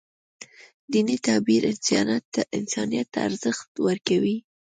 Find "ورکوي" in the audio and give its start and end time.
3.87-4.37